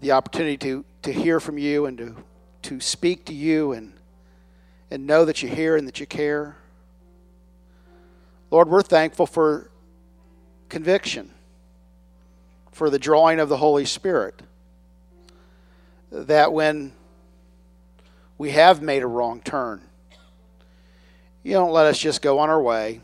[0.00, 2.16] the opportunity to, to hear from you and to,
[2.62, 3.92] to speak to you and,
[4.90, 6.56] and know that you hear and that you care.
[8.50, 9.68] Lord, we're thankful for
[10.68, 11.30] conviction,
[12.72, 14.40] for the drawing of the Holy Spirit.
[16.10, 16.92] That when
[18.38, 19.82] we have made a wrong turn,
[21.42, 23.00] you don't let us just go on our way,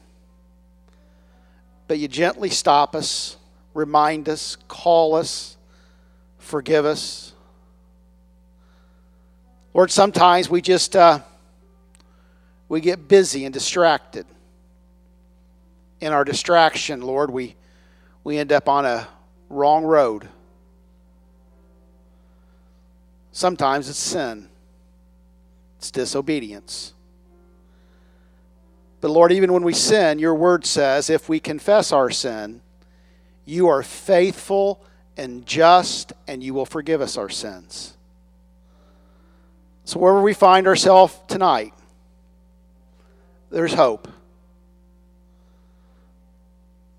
[1.88, 3.36] but you gently stop us,
[3.74, 5.56] remind us, call us,
[6.38, 7.32] forgive us.
[9.72, 11.20] Lord, sometimes we just uh,
[12.68, 14.26] we get busy and distracted
[16.05, 17.57] in our distraction, Lord, we,
[18.24, 19.09] we end up on a
[19.48, 20.28] wrong road.
[23.32, 24.50] Sometimes it's sin.
[25.78, 26.92] it's disobedience.
[29.00, 32.61] But Lord, even when we sin, your word says if we confess our sin,
[33.46, 34.84] you are faithful
[35.16, 37.96] and just, and you will forgive us our sins.
[39.84, 41.72] So, wherever we find ourselves tonight,
[43.50, 44.09] there's hope.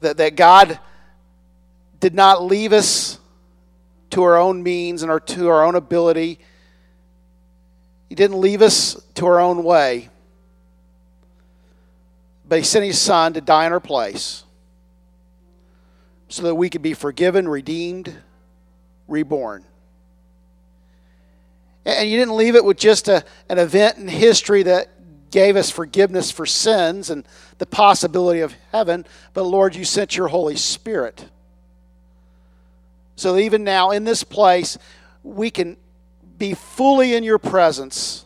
[0.05, 0.79] That, that God
[1.99, 3.17] did not leave us
[4.11, 6.37] to our own means and our, to our own ability.
[8.07, 10.09] He didn't leave us to our own way.
[12.47, 14.43] But He sent His Son to die in our place
[16.27, 18.15] so that we could be forgiven, redeemed,
[19.07, 19.65] reborn.
[21.83, 24.94] And you didn't leave it with just a, an event in history that
[25.31, 27.25] gave us forgiveness for sins and
[27.57, 31.25] the possibility of heaven, but Lord, you sent your Holy Spirit.
[33.15, 34.77] So even now in this place,
[35.23, 35.77] we can
[36.37, 38.25] be fully in your presence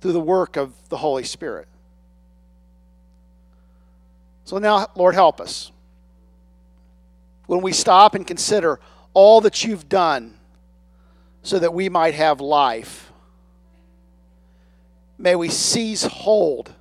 [0.00, 1.66] through the work of the Holy Spirit.
[4.44, 5.72] So now, Lord, help us.
[7.46, 8.78] When we stop and consider
[9.14, 10.34] all that you've done
[11.42, 13.12] so that we might have life,
[15.18, 16.72] may we seize hold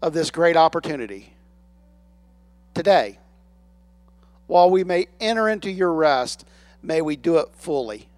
[0.00, 1.34] of this great opportunity
[2.74, 3.18] today.
[4.46, 6.44] While we may enter into your rest,
[6.82, 8.08] may we do it fully.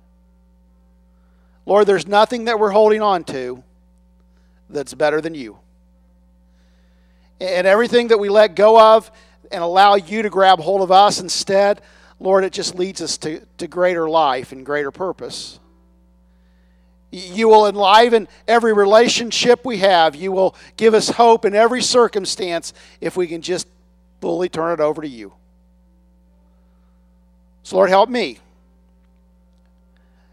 [1.66, 3.62] Lord, there's nothing that we're holding on to
[4.68, 5.58] that's better than you.
[7.40, 9.10] And everything that we let go of
[9.50, 11.80] and allow you to grab hold of us instead,
[12.20, 15.58] Lord, it just leads us to, to greater life and greater purpose.
[17.14, 20.16] You will enliven every relationship we have.
[20.16, 23.68] You will give us hope in every circumstance if we can just
[24.20, 25.32] fully turn it over to you.
[27.62, 28.40] So, Lord, help me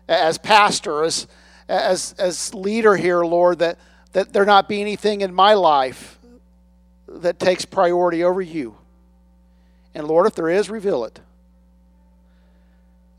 [0.08, 1.28] as pastor, as,
[1.70, 3.78] as, as leader here, Lord, that,
[4.14, 6.18] that there not be anything in my life
[7.08, 8.76] that takes priority over you.
[9.94, 11.20] And Lord, if there is, reveal it.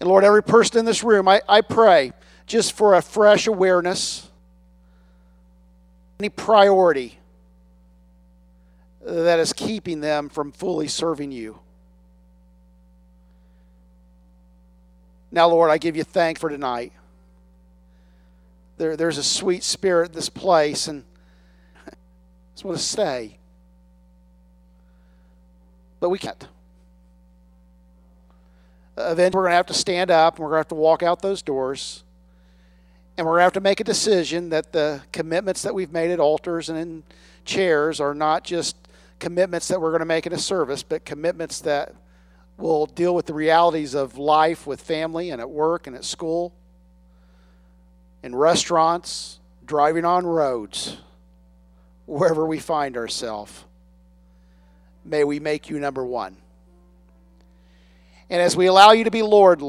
[0.00, 2.12] And Lord, every person in this room, I, I pray
[2.52, 4.28] just for a fresh awareness,
[6.20, 7.18] any priority
[9.00, 11.58] that is keeping them from fully serving you.
[15.30, 16.92] Now, Lord, I give you thanks for tonight.
[18.76, 21.04] There, there's a sweet spirit in this place, and
[21.86, 21.92] I
[22.54, 23.38] just want to stay
[26.00, 26.48] but we can't.
[28.98, 31.04] Eventually, we're going to have to stand up and we're going to have to walk
[31.04, 32.02] out those doors.
[33.16, 36.10] And we're going to have to make a decision that the commitments that we've made
[36.10, 37.02] at altars and in
[37.44, 38.76] chairs are not just
[39.18, 41.94] commitments that we're going to make in a service, but commitments that
[42.56, 46.52] will deal with the realities of life with family and at work and at school,
[48.22, 50.96] in restaurants, driving on roads,
[52.06, 53.64] wherever we find ourselves
[55.04, 56.36] may we make you number one.
[58.30, 59.62] And as we allow you to be Lord,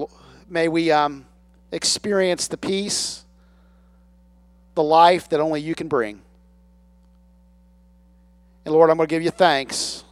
[0.48, 1.26] may we um,
[1.72, 3.23] experience the peace,
[4.76, 6.22] the life that only you can bring.
[8.66, 10.04] And Lord, I'm going to give you thanks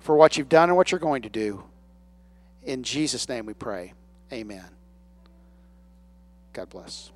[0.00, 1.62] for what you've done and what you're going to do.
[2.64, 3.94] In Jesus' name we pray.
[4.32, 4.64] Amen.
[6.52, 7.12] God bless.